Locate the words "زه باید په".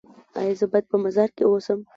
0.59-0.97